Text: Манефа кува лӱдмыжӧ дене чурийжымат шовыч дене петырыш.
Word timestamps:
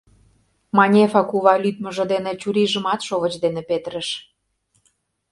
Манефа 0.77 1.21
кува 1.29 1.53
лӱдмыжӧ 1.63 2.05
дене 2.13 2.31
чурийжымат 2.41 2.99
шовыч 3.07 3.33
дене 3.43 3.61
петырыш. 3.69 4.09